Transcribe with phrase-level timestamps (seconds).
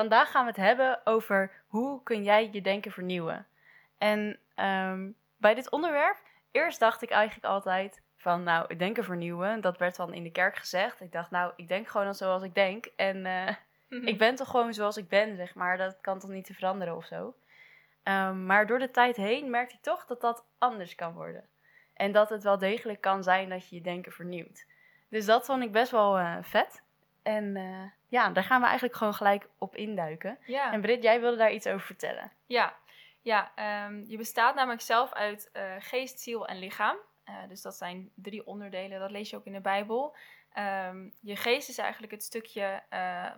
[0.00, 3.46] vandaag gaan we het hebben over hoe kun jij je denken vernieuwen.
[3.98, 6.16] En ehm, bij dit onderwerp,
[6.50, 10.56] eerst dacht ik eigenlijk altijd van, nou, denken vernieuwen, dat werd dan in de kerk
[10.56, 11.00] gezegd.
[11.00, 13.54] Ik dacht, nou, ik denk gewoon zoals ik denk en eh,
[14.12, 15.76] ik ben toch gewoon zoals ik ben, zeg maar.
[15.76, 17.34] Dat kan toch niet te veranderen of zo.
[18.02, 21.48] Ehm, maar door de tijd heen merkte ik toch dat dat anders kan worden.
[21.94, 24.66] En dat het wel degelijk kan zijn dat je je denken vernieuwt.
[25.08, 26.82] Dus dat vond ik best wel uh, vet.
[27.22, 30.38] En uh, ja, daar gaan we eigenlijk gewoon gelijk op induiken.
[30.46, 30.72] Ja.
[30.72, 32.32] En Britt, jij wilde daar iets over vertellen.
[32.46, 32.76] Ja,
[33.22, 33.52] ja
[33.86, 36.96] um, je bestaat namelijk zelf uit uh, geest, ziel en lichaam.
[37.48, 40.16] dus dat zijn drie onderdelen, dat lees je ook in de Bijbel.
[40.88, 42.82] Um, je geest is eigenlijk het stukje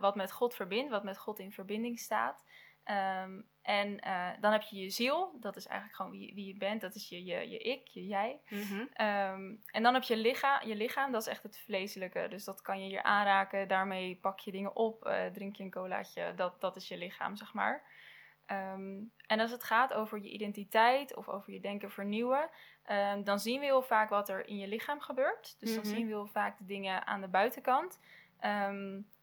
[0.00, 2.44] wat met God verbindt, wat met God in verbinding staat.
[3.24, 6.56] Um, en uh, dan heb je je ziel, dat is eigenlijk gewoon wie, wie je
[6.56, 8.40] bent, dat is je, je, je ik, je jij.
[8.48, 8.80] Mm -hmm.
[8.80, 12.26] um, en dan heb je lichaam, je lichaam, dat is echt het vleeselijke.
[12.28, 15.70] Dus dat kan je hier aanraken, daarmee pak je dingen op, uh, drink je een
[15.70, 17.82] colaatje, dat, dat is je lichaam, zeg maar.
[18.46, 22.50] Um, en als het gaat over je identiteit of over je denken vernieuwen,
[22.90, 25.56] um, dan zien we heel vaak wat er in je lichaam gebeurt.
[25.58, 25.84] Dus mm -hmm.
[25.84, 28.00] dan zien we heel vaak de dingen aan de buitenkant.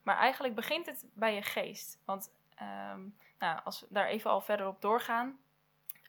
[0.04, 2.02] maar eigenlijk begint het bij je geest.
[2.06, 2.32] Want
[3.40, 5.40] nou, als we daar even al verder op doorgaan.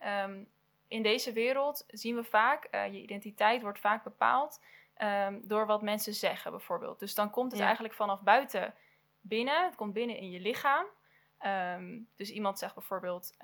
[0.06, 0.48] Um,
[0.88, 4.60] in deze wereld zien we vaak, uh, je identiteit wordt vaak bepaald
[4.98, 6.98] um, door wat mensen zeggen, bijvoorbeeld.
[6.98, 7.64] Dus dan komt het ja.
[7.64, 8.74] eigenlijk vanaf buiten
[9.20, 9.64] binnen.
[9.64, 10.86] Het komt binnen in je lichaam.
[11.46, 13.36] Um, dus iemand zegt bijvoorbeeld,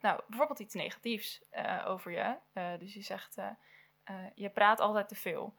[0.00, 2.36] nou, bijvoorbeeld iets negatiefs uh, over je.
[2.54, 3.36] Uh, dus je zegt,
[4.34, 5.54] je praat altijd te veel.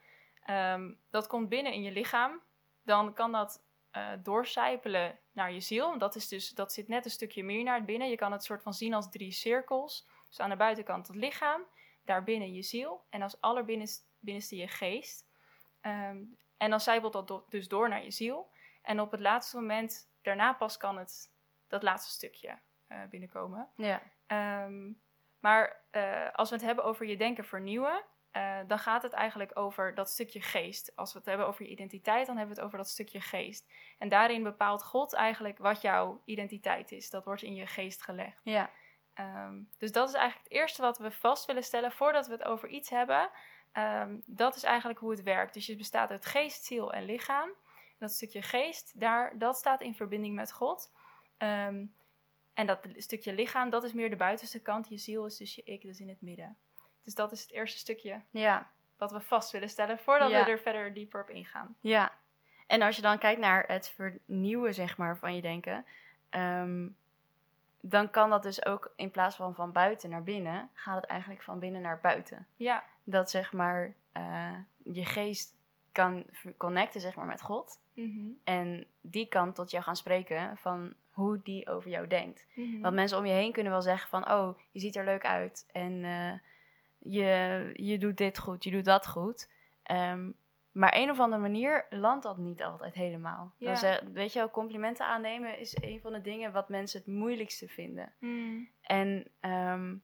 [1.09, 2.41] dat komt binnen in je lichaam.
[2.83, 3.63] Dan kan dat
[3.97, 5.97] uh, doorcijpelen naar je ziel.
[5.97, 8.09] Dat, is dus, dat zit net een stukje meer naar het binnen.
[8.09, 10.07] Je kan het soort van zien als drie cirkels.
[10.27, 11.65] Dus aan de buitenkant het lichaam,
[12.05, 15.25] daarbinnen je ziel en als allerbinnenste je geest.
[15.81, 18.51] Um, en dan zijpelt dat do dus door naar je ziel.
[18.81, 21.31] En op het laatste moment, daarna pas kan het
[21.67, 23.69] dat laatste stukje uh, binnenkomen.
[23.75, 24.01] Ja.
[24.65, 25.01] Um,
[25.39, 29.51] maar uh, als we het hebben over je denken vernieuwen, uh, dan gaat het eigenlijk
[29.53, 30.95] over dat stukje geest.
[30.95, 33.71] Als we het hebben over je identiteit, dan hebben we het over dat stukje geest.
[33.97, 37.09] En daarin bepaalt God eigenlijk wat jouw identiteit is.
[37.09, 38.41] Dat wordt in je geest gelegd.
[38.43, 38.69] Ja.
[39.19, 42.43] Um, dus dat is eigenlijk het eerste wat we vast willen stellen voordat we het
[42.43, 43.29] over iets hebben.
[43.73, 45.53] Um, dat is eigenlijk hoe het werkt.
[45.53, 47.49] Dus je bestaat uit geest, ziel en lichaam.
[47.49, 50.91] En dat stukje geest, daar, dat staat in verbinding met God.
[51.37, 51.95] Um,
[52.53, 54.89] en dat stukje lichaam, dat is meer de buitenste kant.
[54.89, 56.57] Je ziel is dus je ik, dus in het midden.
[57.03, 58.69] Dus dat is het eerste stukje ja.
[58.97, 60.45] wat we vast willen stellen voordat ja.
[60.45, 61.75] we er verder dieper op ingaan.
[61.79, 62.11] Ja,
[62.67, 65.85] en als je dan kijkt naar het vernieuwen zeg maar, van je denken,
[66.29, 66.95] um,
[67.81, 71.41] dan kan dat dus ook in plaats van van buiten naar binnen, gaat het eigenlijk
[71.41, 72.47] van binnen naar buiten.
[72.55, 72.83] Ja.
[73.03, 75.55] Dat zeg maar uh, je geest
[75.91, 76.25] kan
[76.57, 77.79] connecten zeg maar, met God.
[77.93, 78.39] Mm -hmm.
[78.43, 82.45] En die kan tot jou gaan spreken van hoe die over jou denkt.
[82.53, 82.81] Mm -hmm.
[82.81, 85.69] Want mensen om je heen kunnen wel zeggen van, oh, je ziet er leuk uit.
[85.71, 86.33] En uh,
[87.03, 89.49] je, je doet dit goed, je doet dat goed.
[89.91, 90.35] Um,
[90.71, 93.53] maar een of andere manier landt dat niet altijd helemaal.
[93.57, 93.75] Ja.
[93.75, 97.67] Zeg, weet je wel, complimenten aannemen is een van de dingen wat mensen het moeilijkste
[97.67, 98.13] vinden.
[98.19, 98.69] Mm.
[98.81, 100.03] En um,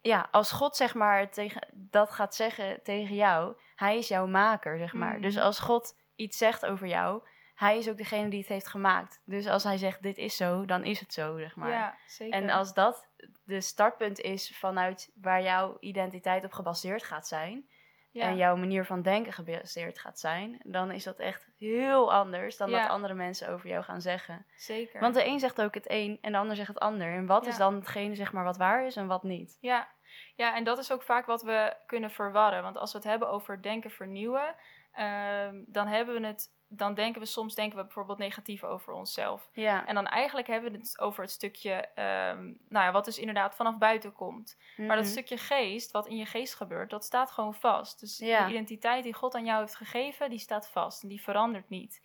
[0.00, 4.78] ja, als God zeg maar tegen, dat gaat zeggen tegen jou, hij is jouw maker,
[4.78, 5.14] zeg maar.
[5.16, 5.22] Mm.
[5.22, 7.22] Dus als God iets zegt over jou,
[7.62, 9.22] hij is ook degene die het heeft gemaakt.
[9.24, 11.70] Dus als hij zegt dit is zo, dan is het zo, zeg maar.
[11.70, 12.34] Ja, zeker.
[12.34, 13.08] En als dat
[13.44, 17.68] de startpunt is vanuit waar jouw identiteit op gebaseerd gaat zijn,
[18.10, 18.24] ja.
[18.24, 22.70] en jouw manier van denken gebaseerd gaat zijn, dan is dat echt heel anders dan
[22.70, 22.80] Ja.
[22.80, 24.46] wat andere mensen over jou gaan zeggen.
[24.56, 25.00] Zeker.
[25.00, 27.12] Want de een zegt ook het een en de ander zegt het ander.
[27.12, 27.50] En wat Ja.
[27.50, 29.58] is dan hetgene zeg maar wat waar is en wat niet?
[29.60, 29.88] Ja.
[30.34, 32.62] ja, en dat is ook vaak wat we kunnen verwarren.
[32.62, 34.54] Want als we het hebben over denken vernieuwen,
[34.92, 36.60] ehm, dan hebben we het.
[36.74, 39.48] Dan denken we soms denken we bijvoorbeeld negatief over onszelf.
[39.52, 39.86] Ja.
[39.86, 43.54] En dan eigenlijk hebben we het over het stukje, ehm, nou ja, wat dus inderdaad
[43.54, 44.56] vanaf buiten komt.
[44.76, 45.12] Maar dat Mhm.
[45.12, 48.00] stukje geest, wat in je geest gebeurt, dat staat gewoon vast.
[48.00, 48.44] Dus Ja.
[48.44, 52.00] de identiteit die God aan jou heeft gegeven, die staat vast en die verandert niet.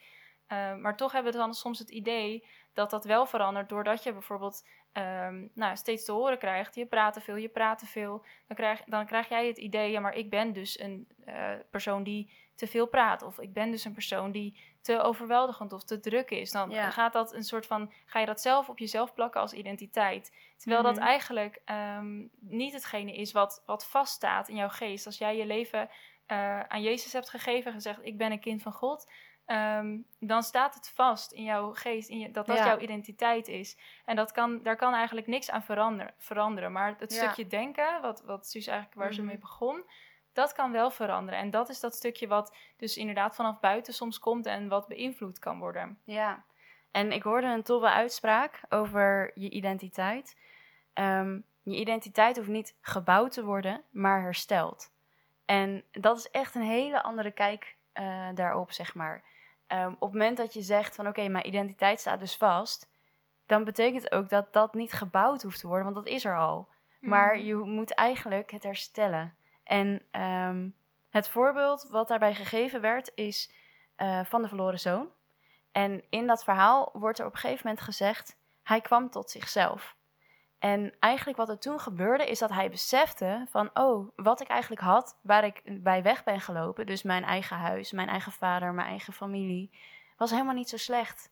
[0.51, 2.45] Uh, maar toch hebben we dan soms het idee
[2.77, 7.13] dat dat wel verandert doordat je bijvoorbeeld um, nou, steeds te horen krijgt: je praat
[7.13, 8.23] te veel, je praat te veel.
[8.47, 12.03] Dan krijg, dan krijg jij het idee: ja, maar ik ben dus een uh, persoon
[12.03, 13.21] die te veel praat.
[13.21, 16.51] Of ik ben dus een persoon die te overweldigend of te druk is.
[16.51, 16.89] Dan Ja.
[16.89, 20.31] gaat dat een soort van, ga je dat zelf op jezelf plakken als identiteit.
[20.57, 20.93] Terwijl Mhm.
[20.93, 21.61] dat eigenlijk
[21.97, 25.05] um, niet hetgene is wat, wat vaststaat in jouw geest.
[25.05, 25.89] Als jij je leven
[26.27, 29.07] uh, aan Jezus hebt gegeven en gezegd: Ik ben een kind van God.
[29.47, 32.65] Um, dan staat het vast in jouw geest, in je, dat dat Ja.
[32.65, 33.77] jouw identiteit is.
[34.05, 36.71] En dat kan, daar kan eigenlijk niks aan verander, veranderen.
[36.71, 37.17] Maar het Ja.
[37.17, 39.29] stukje denken, wat, wat Suus eigenlijk waar ze Mhm.
[39.29, 39.83] mee begon,
[40.33, 41.39] dat kan wel veranderen.
[41.39, 45.39] En dat is dat stukje wat dus inderdaad vanaf buiten soms komt en wat beïnvloed
[45.39, 45.99] kan worden.
[46.03, 46.43] Ja.
[46.91, 50.37] En ik hoorde een toffe uitspraak over je identiteit.
[50.93, 54.91] Ehm, je identiteit hoeft niet gebouwd te worden, maar hersteld.
[55.45, 59.23] En dat is echt een hele andere kijk uh, daarop, zeg maar.
[59.67, 62.89] Um, op het moment dat je zegt van oké, mijn identiteit staat dus vast,
[63.45, 66.67] dan betekent ook dat dat niet gebouwd hoeft te worden, want dat is er al.
[66.99, 67.45] Maar Mhm.
[67.45, 69.35] je moet eigenlijk het herstellen.
[69.63, 70.69] En ehm,
[71.09, 73.51] het voorbeeld wat daarbij gegeven werd is
[73.95, 75.09] eh, van de verloren zoon.
[75.71, 79.95] En in dat verhaal wordt er op een gegeven moment gezegd, hij kwam tot zichzelf.
[80.59, 84.81] En eigenlijk wat er toen gebeurde is dat hij besefte van, oh, wat ik eigenlijk
[84.81, 88.87] had, waar ik bij weg ben gelopen, dus mijn eigen huis, mijn eigen vader, mijn
[88.87, 89.71] eigen familie,
[90.17, 91.31] was helemaal niet zo slecht.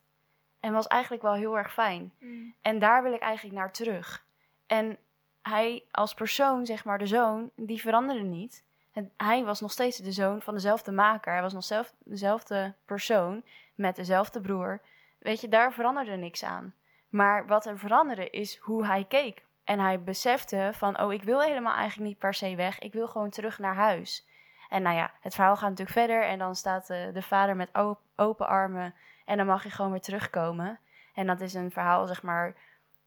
[0.59, 2.13] En was eigenlijk wel heel erg fijn.
[2.19, 2.55] Mm.
[2.61, 4.25] En daar wil ik eigenlijk naar terug.
[4.67, 4.97] En
[5.41, 8.63] hij als persoon, zeg maar de zoon, die veranderde niet.
[8.91, 11.31] En hij was nog steeds de zoon van dezelfde maker.
[11.31, 13.43] Hij was nog zelf, dezelfde persoon
[13.75, 14.81] met dezelfde broer.
[15.19, 16.73] Weet je, daar veranderde niks aan.
[17.15, 19.45] Maar wat er veranderde is hoe hij keek.
[19.63, 22.79] En hij besefte van, oh, ik wil helemaal eigenlijk niet per se weg.
[22.79, 24.27] Ik wil gewoon terug naar huis.
[24.69, 26.23] En nou ja, het verhaal gaat natuurlijk verder.
[26.23, 28.95] En dan staat de, de vader met op- open armen.
[29.25, 30.79] En dan mag je gewoon weer terugkomen.
[31.13, 32.55] En dat is een verhaal, zeg maar,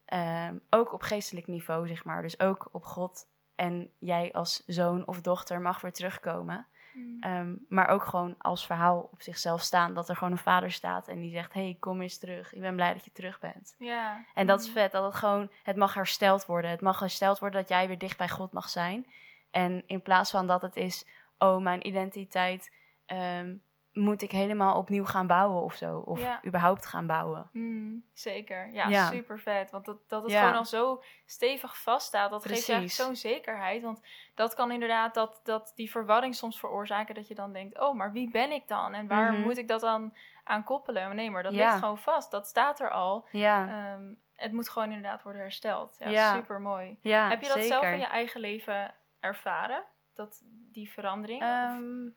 [0.05, 2.23] ehm, ook op geestelijk niveau, zeg maar.
[2.23, 3.27] Dus ook op God.
[3.55, 6.67] En jij als zoon of dochter mag weer terugkomen.
[6.99, 7.17] Mm.
[7.21, 9.95] Ehm, maar ook gewoon als verhaal op zichzelf staan.
[9.95, 12.55] Dat er gewoon een vader staat en die zegt: hey, kom eens terug.
[12.55, 13.75] Ik ben blij dat je terug bent.
[13.79, 14.25] Ja.
[14.35, 14.73] En dat is Mm.
[14.73, 16.71] vet, dat het gewoon, het mag hersteld worden.
[16.71, 19.07] Het mag hersteld worden dat jij weer dicht bij God mag zijn.
[19.51, 21.07] En in plaats van dat het is,
[21.39, 22.73] oh, mijn identiteit
[23.07, 23.55] ehm,
[23.99, 25.99] moet ik helemaal opnieuw gaan bouwen of zo.
[25.99, 26.41] Of Ja.
[26.47, 27.49] überhaupt gaan bouwen.
[27.53, 28.73] Mm, zeker.
[28.73, 29.07] Ja, Ja.
[29.11, 29.71] super vet.
[29.71, 30.41] Want dat, dat het Ja.
[30.41, 33.83] gewoon al zo stevig vaststaat, dat geeft je eigenlijk zo'n zekerheid.
[33.83, 34.03] Want
[34.35, 38.13] dat kan inderdaad dat, dat die verwarring soms veroorzaken dat je dan denkt, oh, maar
[38.13, 38.95] wie ben ik dan?
[38.95, 39.43] En waar Mhm.
[39.43, 40.15] moet ik dat dan
[40.45, 41.17] aan koppelen?
[41.17, 42.31] Nee, maar dat ligt gewoon vast.
[42.31, 43.27] Dat staat er al.
[43.31, 45.97] Ja, Ehm, het moet gewoon inderdaad worden hersteld.
[45.99, 46.87] Ja, super mooi.
[47.03, 47.63] Heb je dat zeker.
[47.63, 49.83] zelf in je eigen leven ervaren?
[50.15, 50.43] Dat,
[50.73, 51.43] die verandering?
[51.43, 52.09] Of- Ehm,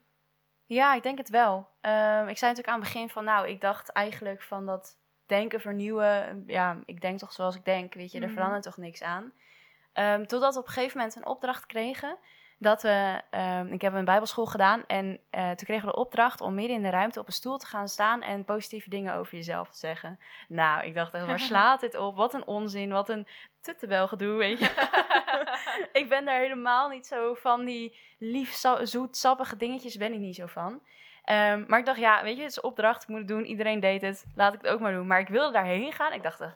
[0.74, 1.68] ja, ik denk het wel.
[1.82, 5.60] Ehm, ik zei natuurlijk aan het begin van, nou, ik dacht eigenlijk van dat denken
[5.62, 6.44] vernieuwen.
[6.48, 8.34] Ja, ik denk toch zoals ik denk, weet je, er Mhm.
[8.34, 9.34] verandert toch niks aan.
[9.94, 12.18] Ehm, totdat we op een gegeven moment een opdracht kregen.
[12.62, 16.42] Dat we, ehm, ik heb een bijbelschool gedaan en eh, toen kregen we de opdracht
[16.42, 19.36] om midden in de ruimte op een stoel te gaan staan en positieve dingen over
[19.36, 20.20] jezelf te zeggen.
[20.48, 22.16] Nou, ik dacht echt, waar slaat dit op?
[22.16, 23.28] Wat een onzin, wat een
[23.62, 24.90] tuttebel gedoe, weet je.
[26.02, 27.66] ik ben daar helemaal niet zo van.
[27.66, 30.82] Die lief, zoet, sappige dingetjes ben ik niet zo van.
[31.24, 33.46] Ehm, maar ik dacht, ja, weet je, het is opdracht, ik moet het doen.
[33.46, 35.08] Iedereen deed het, laat ik het ook maar doen.
[35.08, 36.14] Maar ik wilde daarheen gaan.
[36.14, 36.52] Ik dacht, eh,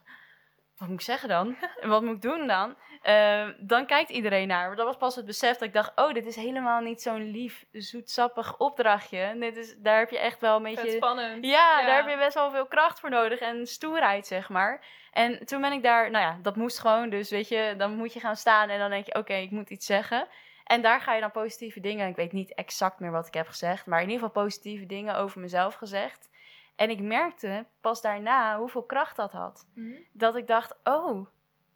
[0.77, 1.55] wat moet ik zeggen dan?
[1.81, 2.75] En wat moet ik doen dan?
[3.05, 4.67] Ehm, dan kijkt iedereen naar.
[4.67, 7.31] Maar dat was pas het besef dat ik dacht, oh, dit is helemaal niet zo'n
[7.31, 9.35] lief, zoetsappig opdrachtje.
[9.39, 10.91] Dit is, daar heb je echt wel een beetje...
[10.91, 11.45] spannend.
[11.45, 14.85] Ja, daar heb je best wel veel kracht voor nodig en stoerheid, zeg maar.
[15.11, 17.09] En toen ben ik daar, nou ja, dat moest gewoon.
[17.09, 19.69] Dus weet je, dan moet je gaan staan en dan denk je, oké, ik moet
[19.69, 20.27] iets zeggen.
[20.63, 22.09] En daar ga je dan positieve dingen.
[22.09, 25.15] Ik weet niet exact meer wat ik heb gezegd, maar in ieder geval positieve dingen
[25.15, 26.29] over mezelf gezegd.
[26.75, 29.67] En ik merkte pas daarna hoeveel kracht dat had.
[29.73, 29.95] Mhm.
[30.11, 31.27] Dat ik dacht, oh,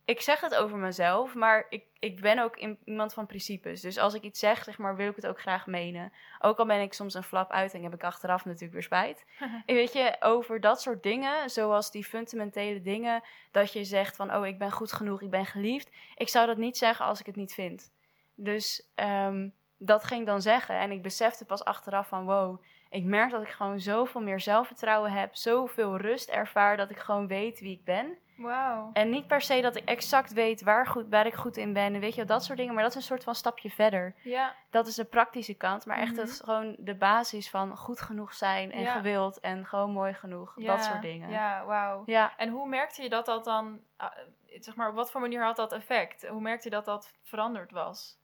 [0.10, 3.82] ik zeg het over mezelf, maar ik, ik ben ook in- iemand van principes.
[3.82, 6.14] Dus als ik iets zeg, zeg maar, wil ik het ook graag menen.
[6.40, 9.26] Ook al ben ik soms een flap uit en heb ik achteraf natuurlijk weer spijt.
[9.66, 14.36] En weet je, over dat soort dingen, zoals die fundamentele dingen, dat je zegt van,
[14.36, 15.90] oh, ik ben goed genoeg, ik ben geliefd.
[16.16, 17.92] Ik zou dat niet zeggen als ik het niet vind.
[18.36, 20.76] Dus ehm, dat ging ik dan zeggen.
[20.80, 25.12] En ik besefte pas achteraf van, wow, ik merk dat ik gewoon zoveel meer zelfvertrouwen
[25.12, 28.18] heb, zoveel rust ervaar, dat ik gewoon weet wie ik ben.
[28.40, 28.90] Wauw.
[28.94, 31.94] En niet per se dat ik exact weet waar, goed, waar ik goed in ben,
[31.94, 32.74] en weet je, dat soort dingen.
[32.74, 34.16] Maar dat is een soort van stapje verder.
[34.24, 35.86] Ja, Dat is de praktische kant.
[35.86, 36.20] Maar echt, Mhm.
[36.20, 38.92] het is gewoon de basis van goed genoeg zijn en Ja.
[38.92, 40.54] gewild en gewoon mooi genoeg.
[40.58, 41.30] ja, Dat soort dingen.
[41.30, 42.04] Ja, wauw.
[42.06, 44.12] Ja, En hoe merkte je dat dat dan, ah,
[44.60, 46.28] zeg maar, op wat voor manier had dat effect?
[46.28, 48.18] Hoe merkte je dat dat veranderd was?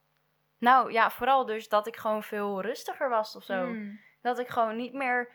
[0.58, 3.66] nou ja, vooral dus dat ik gewoon veel rustiger was of zo.
[3.66, 4.00] Mm.
[4.22, 5.30] Dat ik gewoon niet meer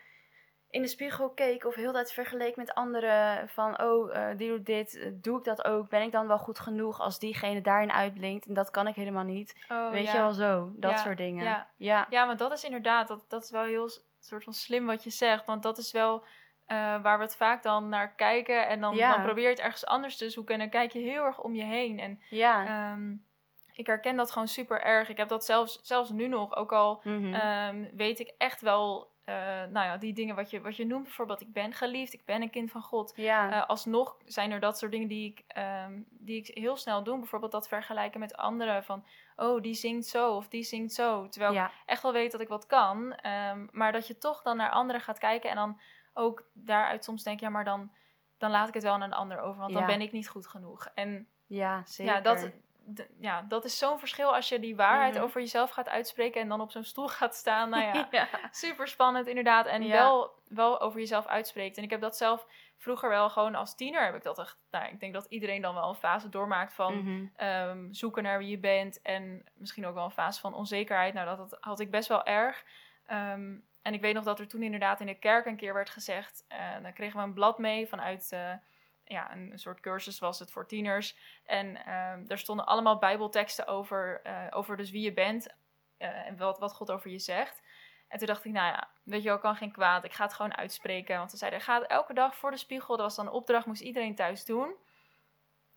[0.71, 3.49] in de spiegel keek of heel tijd vergeleek met anderen.
[3.49, 5.89] Van, oh, eh, die doet dit, eh, doe ik dat ook?
[5.89, 8.45] Ben ik dan wel goed genoeg als diegene daarin uitblinkt?
[8.45, 9.65] En dat kan ik helemaal niet.
[9.69, 10.11] Oh, Weet ja.
[10.11, 11.43] je wel zo, dat Ja, soort dingen.
[11.43, 11.67] ja.
[11.77, 12.07] ja.
[12.09, 15.09] Ja, want dat is inderdaad, dat, dat is wel heel soort van slim wat je
[15.09, 15.45] zegt.
[15.45, 16.23] Want dat is wel
[16.65, 18.67] eh, waar we het vaak dan naar kijken.
[18.67, 19.11] En dan, Ja.
[19.13, 20.53] dan probeer je het ergens anders te zoeken.
[20.53, 21.99] En dan kijk je heel erg om je heen.
[21.99, 22.65] En ja.
[22.65, 23.13] ehm,
[23.73, 25.09] ik herken dat gewoon super erg.
[25.09, 26.55] Ik heb dat zelfs, zelfs nu nog.
[26.55, 27.33] Ook al Mhm.
[27.33, 31.03] ehm, weet ik echt wel, eh, nou ja, die dingen wat je, wat je noemt.
[31.03, 33.13] Bijvoorbeeld, ik ben geliefd, ik ben een kind van God.
[33.15, 33.51] ja.
[33.51, 37.17] Eh, alsnog zijn er dat soort dingen die ik, ehm, die ik heel snel doe.
[37.19, 38.83] Bijvoorbeeld dat vergelijken met anderen.
[38.83, 41.27] Van, oh, die zingt zo of die zingt zo.
[41.27, 43.13] Terwijl ik echt wel weet dat ik wat kan.
[43.13, 45.49] ehm, maar dat je toch dan naar anderen gaat kijken.
[45.49, 45.79] En dan
[46.13, 47.91] ook daaruit soms denk, ja, maar dan
[48.41, 50.47] dan laat ik het wel aan een ander over, want dan ben ik niet goed
[50.47, 50.87] genoeg.
[50.93, 52.13] En Ja, zeker.
[52.13, 52.51] ja, dat,
[53.19, 55.23] ja, dat is zo'n verschil als je die waarheid Mhm.
[55.23, 57.69] over jezelf gaat uitspreken en dan op zo'n stoel gaat staan.
[57.69, 58.27] Nou ja, ja.
[58.51, 59.65] super spannend inderdaad.
[59.65, 59.91] En Ja.
[59.91, 61.77] wel, wel over jezelf uitspreekt.
[61.77, 62.45] En ik heb dat zelf
[62.77, 64.57] vroeger wel gewoon als tiener heb ik dat echt.
[64.71, 67.25] Nou, ik denk dat iedereen dan wel een fase doormaakt van Mhm.
[67.35, 69.01] ehm, zoeken naar wie je bent.
[69.01, 71.13] En misschien ook wel een fase van onzekerheid.
[71.13, 72.63] Nou, dat, dat had ik best wel erg.
[73.05, 75.89] Ehm, en ik weet nog dat er toen inderdaad in de kerk een keer werd
[75.89, 76.45] gezegd.
[76.47, 78.31] eh, dan kregen we een blad mee vanuit.
[78.31, 78.53] eh,
[79.05, 81.17] ja, een, een soort cursus was het voor tieners.
[81.45, 85.47] En ehm er stonden allemaal bijbelteksten over, eh, over dus wie je bent.
[85.97, 87.61] eh, en wat, wat God over je zegt.
[88.07, 90.03] En toen dacht ik, nou ja, weet je wel, kan geen kwaad.
[90.03, 91.17] Ik ga het gewoon uitspreken.
[91.17, 92.95] Want ze zeiden, ga elke dag voor de spiegel.
[92.95, 94.75] Dat was dan een opdracht, moest iedereen thuis doen.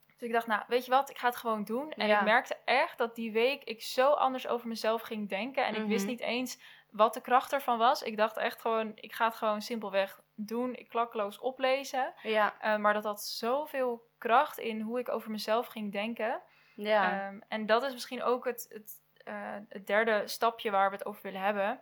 [0.06, 1.92] Dus ik dacht, nou, weet je wat, ik ga het gewoon doen.
[1.92, 2.18] En Ja.
[2.18, 5.66] ik merkte echt dat die week ik zo anders over mezelf ging denken.
[5.66, 6.10] En ik wist Mhm.
[6.10, 8.02] niet eens wat de kracht ervan was.
[8.02, 10.74] Ik dacht echt gewoon, ik ga het gewoon simpelweg doen.
[10.74, 12.12] Ik klakkeloos oplezen.
[12.22, 16.40] Ja, Uh, maar dat had zoveel kracht in hoe ik over mezelf ging denken.
[16.74, 17.28] ja.
[17.28, 18.92] Um, en dat is misschien ook het, het,
[19.28, 21.80] uh, het derde stapje waar we het over willen hebben.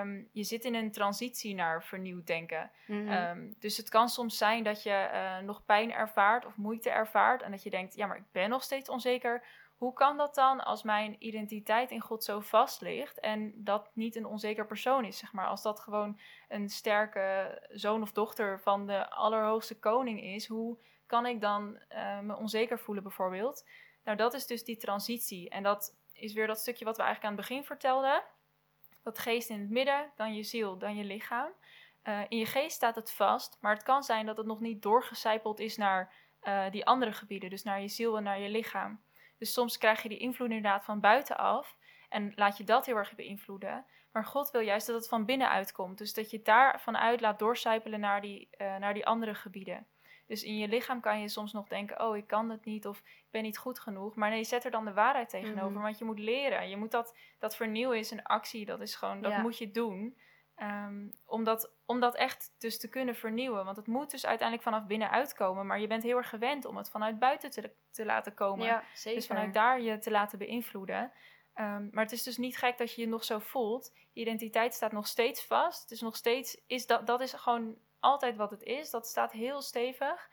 [0.00, 2.70] Um, je zit in een transitie naar vernieuwd denken.
[2.86, 3.12] Mhm.
[3.12, 7.42] Um, dus het kan soms zijn dat je uh, nog pijn ervaart of moeite ervaart.
[7.42, 9.42] En dat je denkt, ja, maar ik ben nog steeds onzeker.
[9.82, 14.16] Hoe kan dat dan als mijn identiteit in God zo vast ligt en dat niet
[14.16, 15.46] een onzeker persoon is, zeg maar?
[15.46, 21.26] Als dat gewoon een sterke zoon of dochter van de allerhoogste koning is, hoe kan
[21.26, 23.68] ik dan uh, me onzeker voelen bijvoorbeeld?
[24.04, 25.50] Nou, dat is dus die transitie.
[25.50, 28.22] En dat is weer dat stukje wat we eigenlijk aan het begin vertelden.
[29.02, 31.50] Dat geest in het midden, dan je ziel, dan je lichaam.
[32.04, 34.82] Uh, in je geest staat het vast, maar het kan zijn dat het nog niet
[34.82, 36.12] doorgecijpeld is naar
[36.42, 39.00] uh, die andere gebieden, dus naar je ziel en naar je lichaam.
[39.42, 41.76] Dus soms krijg je die invloed inderdaad van buitenaf
[42.08, 43.84] en laat je dat heel erg beïnvloeden.
[44.12, 45.98] Maar God wil juist dat het van binnenuit komt.
[45.98, 49.86] Dus dat je het daar vanuit laat doorcijpelen naar die, uh, naar die andere gebieden.
[50.26, 52.98] Dus in je lichaam kan je soms nog denken: oh, ik kan het niet of
[52.98, 54.14] ik ben niet goed genoeg.
[54.14, 55.70] Maar nee, zet er dan de waarheid tegenover.
[55.70, 55.82] Mhm.
[55.82, 56.68] Want je moet leren.
[56.68, 58.64] Je moet dat, dat vernieuwen is een actie.
[58.64, 59.40] Dat is gewoon, dat Ja.
[59.40, 60.18] moet je doen.
[60.62, 63.64] Um, om, dat, om dat echt dus te kunnen vernieuwen.
[63.64, 65.66] Want het moet dus uiteindelijk vanaf binnenuit komen.
[65.66, 68.66] Maar je bent heel erg gewend om het vanuit buiten te, te laten komen.
[68.66, 69.18] ja, zeker.
[69.18, 71.12] Dus vanuit daar je te laten beïnvloeden.
[71.54, 73.92] Um, maar het is dus niet gek dat je je nog zo voelt.
[74.12, 75.88] Je identiteit staat nog steeds vast.
[75.88, 78.90] Dus nog steeds is dat, dat is gewoon altijd wat het is.
[78.90, 80.28] Dat staat heel stevig.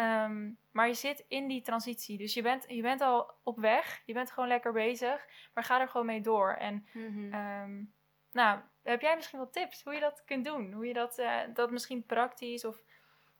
[0.00, 2.18] Um, maar je zit in die transitie.
[2.18, 4.02] Dus je bent, je bent al op weg.
[4.06, 5.26] Je bent gewoon lekker bezig.
[5.54, 6.54] Maar ga er gewoon mee door.
[6.54, 7.34] En Mhm.
[7.34, 7.92] um,
[8.32, 10.72] nou, heb jij misschien wel tips hoe je dat kunt doen?
[10.72, 12.82] Hoe je dat, uh, dat misschien praktisch of...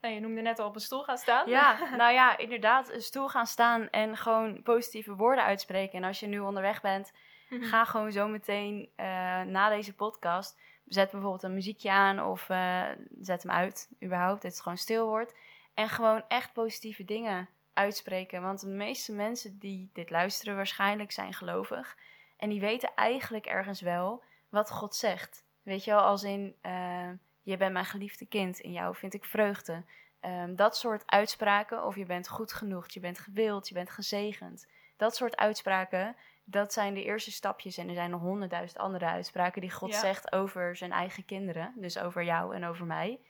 [0.00, 1.49] Nou, je noemde net al op een stoel gaan staan.
[1.49, 5.99] Ja, nou ja, inderdaad, een stoel gaan staan en gewoon positieve woorden uitspreken.
[5.99, 7.12] En als je nu onderweg bent,
[7.52, 7.64] Mhm.
[7.64, 9.06] ga gewoon zo meteen uh,
[9.42, 12.88] na deze podcast, zet bijvoorbeeld een muziekje aan of uh,
[13.20, 15.37] zet hem uit, überhaupt, dat het gewoon stil wordt.
[15.75, 18.42] En gewoon echt positieve dingen uitspreken.
[18.42, 21.96] Want de meeste mensen die dit luisteren waarschijnlijk zijn gelovig.
[22.37, 24.22] En die weten eigenlijk ergens wel
[24.52, 25.44] wat God zegt.
[25.62, 27.09] Weet je wel, als in, uh,
[27.42, 29.85] je bent mijn geliefde kind, in jou vind ik vreugde.
[30.21, 34.66] Um, dat soort uitspraken, of je bent goed genoeg, je bent gewild, je bent gezegend.
[34.97, 37.76] Dat soort uitspraken, dat zijn de eerste stapjes.
[37.76, 39.99] En er zijn nog honderdduizend andere uitspraken die God Ja.
[39.99, 41.73] zegt over zijn eigen kinderen.
[41.76, 43.21] Dus over jou en over mij.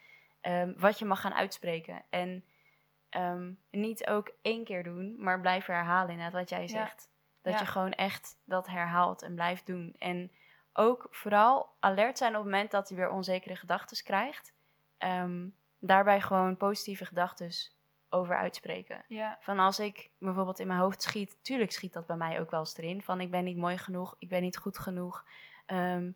[0.42, 2.02] Um, wat je mag gaan uitspreken.
[2.10, 2.44] En
[3.16, 6.66] um, niet ook één keer doen, maar blijf herhalen inderdaad wat jij Ja.
[6.66, 7.10] zegt.
[7.42, 7.58] Dat Ja.
[7.58, 9.94] je gewoon echt dat herhaalt en blijft doen.
[9.98, 10.30] En
[10.72, 14.54] ook vooral alert zijn op het moment dat hij weer onzekere gedachten krijgt.
[14.98, 15.48] Ehm,
[15.78, 17.50] daarbij gewoon positieve gedachten
[18.08, 19.04] over uitspreken.
[19.08, 22.50] Ja, Van als ik bijvoorbeeld in mijn hoofd schiet, tuurlijk schiet dat bij mij ook
[22.50, 23.02] wel eens erin.
[23.02, 25.24] Van ik ben niet mooi genoeg, ik ben niet goed genoeg.
[25.66, 26.10] Ehm,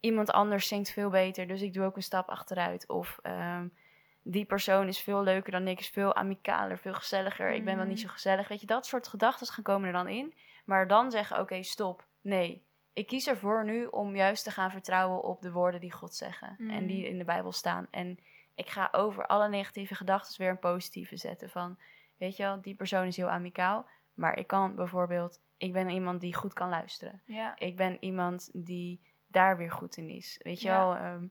[0.00, 2.88] iemand anders zingt veel beter, dus ik doe ook een stap achteruit.
[2.88, 3.68] Of ehm,
[4.22, 7.50] die persoon is veel leuker dan ik, is veel amicaler, veel gezelliger.
[7.50, 8.48] Ik ben wel niet zo gezellig.
[8.48, 10.34] Weet je, dat soort gedachten gaan komen er dan in.
[10.64, 12.06] Maar dan zeggen, oké, stop.
[12.20, 12.64] Nee,
[12.94, 16.54] ik kies ervoor nu om juist te gaan vertrouwen op de woorden die God zeggen.
[16.58, 16.70] Mm.
[16.70, 17.86] En die in de Bijbel staan.
[17.90, 18.18] En
[18.54, 21.50] ik ga over alle negatieve gedachten weer een positieve zetten.
[21.50, 21.78] Van,
[22.18, 23.86] weet je wel, die persoon is heel amicaal.
[24.14, 27.22] Maar ik kan bijvoorbeeld, ik ben iemand die goed kan luisteren.
[27.24, 30.40] ja, Ik ben iemand die daar weer goed in is.
[30.42, 30.78] Weet je Ja.
[30.78, 31.26] wel, ehm,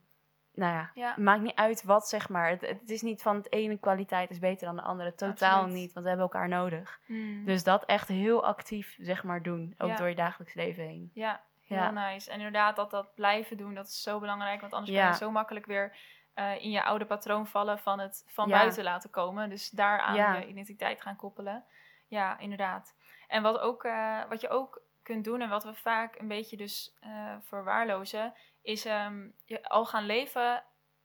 [0.53, 1.15] nou ja, ja.
[1.17, 2.49] maakt niet uit wat zeg maar.
[2.49, 5.15] Het, het is niet van het ene kwaliteit is beter dan de andere.
[5.15, 5.75] Totaal Absoluut.
[5.81, 6.99] niet, want we hebben elkaar nodig.
[7.07, 7.45] Mm.
[7.45, 9.75] Dus dat echt heel actief zeg maar doen.
[9.77, 11.11] Ook door je dagelijks leven heen.
[11.13, 11.91] Ja, heel Ja.
[11.91, 12.29] nice.
[12.31, 14.61] En inderdaad, dat dat blijven doen, dat is zo belangrijk.
[14.61, 15.01] Want anders Ja.
[15.01, 15.95] kan je zo makkelijk weer
[16.33, 18.57] eh, in je oude patroon vallen van het van Ja.
[18.57, 19.49] buiten laten komen.
[19.49, 21.65] Dus daaraan je identiteit gaan koppelen.
[22.07, 22.95] Ja, inderdaad.
[23.27, 26.57] En wat, ook, eh, wat je ook kunt doen en wat we vaak een beetje
[26.57, 30.63] dus eh, verwaarlozen, is ehm, je al gaan leven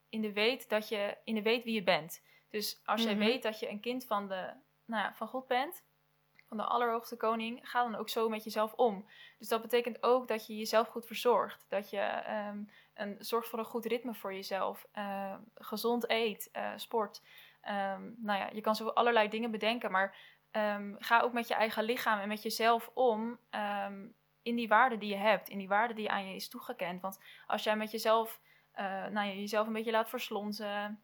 [0.08, 2.22] in de weet dat je in de weet wie je bent.
[2.50, 3.24] Dus als jij Mhm.
[3.24, 4.52] weet dat je een kind van, de,
[4.84, 5.84] nou ja, van God bent,
[6.48, 9.06] van de Allerhoogste Koning, ga dan ook zo met jezelf om.
[9.38, 11.66] Dus dat betekent ook dat je jezelf goed verzorgt.
[11.68, 12.58] Dat je ehm,
[12.94, 14.86] een, zorgt voor een goed ritme voor jezelf.
[14.92, 17.22] eh, gezond eet, eh, sport.
[17.60, 20.16] Ehm, nou ja, je kan zo allerlei dingen bedenken, maar
[20.50, 24.06] ehm, ga ook met je eigen lichaam en met jezelf om ehm,
[24.42, 27.00] in die waarden die je hebt, in die waarden die aan je is toegekend.
[27.00, 28.40] Want als jij met jezelf,
[28.72, 31.02] eh, nou ja, jezelf een beetje laat verslonzen,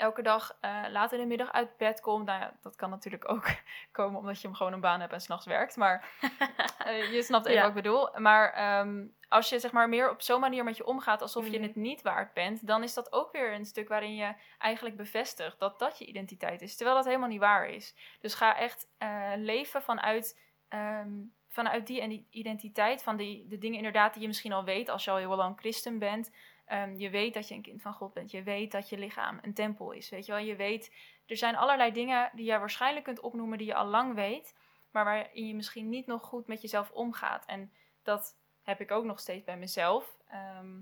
[0.00, 3.30] elke dag eh, laat in de middag uit bed komt, nou ja, dat kan natuurlijk
[3.30, 3.46] ook
[3.92, 6.08] komen omdat je hem gewoon een baan hebt en s'nachts werkt, maar
[6.86, 7.66] eh, je snapt even Ja.
[7.66, 8.08] wat ik bedoel.
[8.20, 11.58] Maar ehm, als je zeg maar meer op zo'n manier met je omgaat alsof je
[11.58, 11.62] Mhm.
[11.66, 15.58] het niet waard bent, dan is dat ook weer een stuk waarin je eigenlijk bevestigt
[15.58, 17.94] dat dat je identiteit is, terwijl dat helemaal niet waar is.
[18.20, 21.10] Dus ga echt eh, leven vanuit, ehm,
[21.48, 24.88] vanuit die en die identiteit, van die, de dingen inderdaad die je misschien al weet
[24.88, 26.30] als je al heel lang christen bent.
[26.70, 28.30] Ehm, je weet dat je een kind van God bent.
[28.30, 30.08] Je weet dat je lichaam een tempel is.
[30.10, 30.40] Weet je wel?
[30.40, 30.94] Je weet,
[31.26, 34.56] er zijn allerlei dingen die jij waarschijnlijk kunt opnoemen die je al lang weet,
[34.90, 37.44] maar waarin je misschien niet nog goed met jezelf omgaat.
[37.46, 37.72] En
[38.02, 40.16] dat heb ik ook nog steeds bij mezelf.
[40.28, 40.78] Ehm,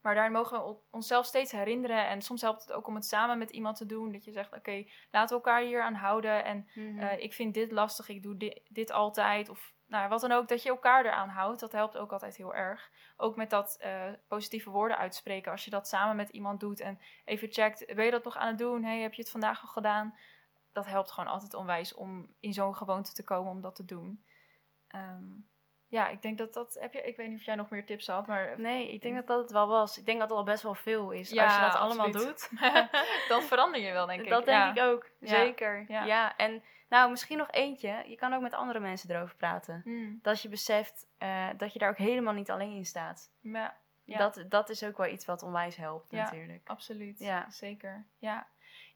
[0.00, 2.06] maar daar mogen we onszelf steeds herinneren.
[2.08, 4.12] En soms helpt het ook om het samen met iemand te doen.
[4.12, 6.44] Dat je zegt, oké, laten we elkaar hier aan houden.
[6.44, 6.98] En Mhm.
[6.98, 9.48] eh, ik vind dit lastig, ik doe dit, dit altijd.
[9.48, 11.60] Of nou, wat dan ook, dat je elkaar eraan houdt.
[11.60, 12.90] Dat helpt ook altijd heel erg.
[13.16, 15.52] Ook met dat eh, positieve woorden uitspreken.
[15.52, 18.48] Als je dat samen met iemand doet en even checkt, ben je dat nog aan
[18.48, 18.84] het doen?
[18.84, 20.14] Hey, heb je het vandaag al gedaan?
[20.72, 24.24] Dat helpt gewoon altijd onwijs om in zo'n gewoonte te komen om dat te doen.
[24.88, 25.24] Ehm,
[25.88, 26.76] ja, ik denk dat dat...
[26.80, 28.60] Heb je, ik weet niet of jij nog meer tips had, maar...
[28.60, 29.98] Nee, ik denk dat dat het wel was.
[29.98, 31.30] Ik denk dat het al best wel veel is.
[31.30, 32.48] Ja, als je dat allemaal absoluut.
[32.50, 32.60] doet.
[33.28, 34.28] dan verander je wel, denk ik.
[34.28, 34.82] dat denk ja.
[34.84, 35.10] ik ook.
[35.20, 35.84] Zeker.
[35.88, 36.04] Ja.
[36.04, 36.36] Ja.
[36.36, 38.04] En nou, misschien nog eentje.
[38.06, 39.82] Je kan ook met andere mensen erover praten.
[39.84, 43.30] Mm, Dat je beseft eh, dat je daar ook helemaal niet alleen in staat.
[43.42, 43.74] ja.
[44.04, 46.22] Dat, dat is ook wel iets wat onwijs helpt Ja.
[46.22, 46.68] natuurlijk.
[46.68, 47.50] Absoluut, Ja.
[47.50, 48.06] zeker.
[48.18, 48.46] Ja.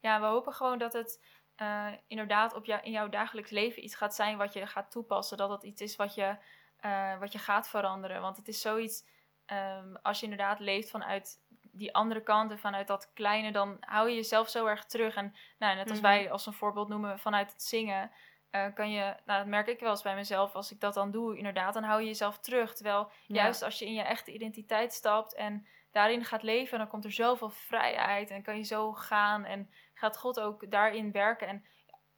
[0.01, 1.23] ja, we hopen gewoon dat het
[1.55, 5.37] eh, inderdaad op jou, in jouw dagelijks leven iets gaat zijn wat je gaat toepassen.
[5.37, 6.35] Dat het iets is wat je,
[6.83, 8.21] eh, wat je gaat veranderen.
[8.21, 9.05] Want het is zoiets,
[9.45, 11.41] ehm, als je inderdaad leeft vanuit
[11.71, 15.15] die andere kant en vanuit dat kleine, dan hou je jezelf zo erg terug.
[15.15, 16.07] En nou, net als Mhm.
[16.07, 18.11] wij als een voorbeeld noemen vanuit het zingen,
[18.49, 21.11] eh, kan je, nou dat merk ik wel eens bij mezelf, als ik dat dan
[21.11, 22.73] doe, inderdaad, dan hou je jezelf terug.
[22.75, 23.35] Terwijl Ja.
[23.35, 27.11] juist als je in je echte identiteit stapt en daarin gaat leven, dan komt er
[27.11, 31.47] zoveel vrijheid en kan je zo gaan en gaat God ook daarin werken.
[31.47, 31.65] En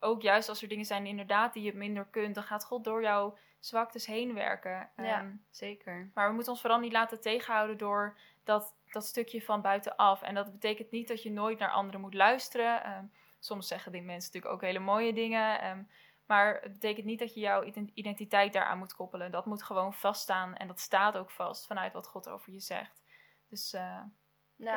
[0.06, 3.02] ook juist als er dingen zijn inderdaad die je minder kunt, dan gaat God door
[3.02, 4.90] jouw zwaktes heen werken.
[4.96, 5.20] Ja.
[5.20, 6.12] Ehm, Zeker.
[6.14, 10.22] maar we moeten ons vooral niet laten tegenhouden door dat, dat stukje van buitenaf.
[10.22, 12.84] En dat betekent niet dat je nooit naar anderen moet luisteren.
[12.84, 13.06] Ehm,
[13.40, 15.62] soms zeggen die mensen natuurlijk ook hele mooie dingen.
[15.62, 15.84] ehm,
[16.26, 19.32] maar het betekent niet dat je jouw ident- identiteit daaraan moet koppelen.
[19.32, 20.56] Dat moet gewoon vaststaan.
[20.56, 23.04] En dat staat ook vast vanuit wat God over je zegt.
[23.50, 24.06] Dus eh, Ja,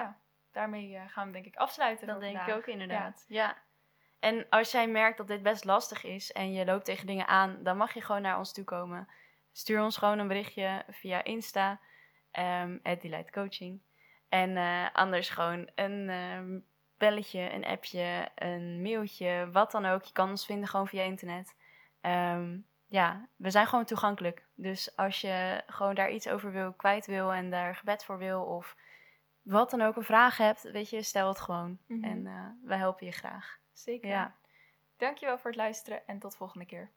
[0.01, 0.19] Ja,
[0.53, 2.07] daarmee eh, gaan we denk ik afsluiten.
[2.07, 3.25] dat denk ik ook inderdaad.
[3.29, 3.57] Ja.
[4.21, 7.63] En als jij merkt dat dit best lastig is en je loopt tegen dingen aan,
[7.63, 9.09] dan mag je gewoon naar ons toe komen.
[9.53, 11.81] Stuur ons gewoon een berichtje via Insta,
[12.33, 12.81] um,
[13.31, 13.81] Coaching.
[14.29, 16.59] En eh, anders gewoon een ehm,
[16.97, 20.03] belletje, een appje, een mailtje, wat dan ook.
[20.03, 21.57] Je kan ons vinden gewoon via internet.
[22.01, 24.47] Ehm, ja, we zijn gewoon toegankelijk.
[24.55, 28.43] Dus als je gewoon daar iets over wil, kwijt wil en daar gebed voor wil
[28.43, 28.77] of
[29.43, 31.79] wat dan ook een vraag hebt, weet je, stel het gewoon.
[31.87, 32.05] Mhm.
[32.05, 33.59] En eh wij helpen je graag.
[33.79, 34.09] Zeker.
[34.09, 34.37] Ja.
[34.97, 36.91] Dankjewel voor het luisteren en tot volgende keer.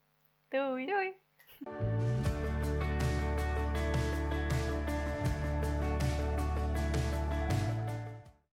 [0.47, 0.85] Doei!
[0.85, 2.19] Doei!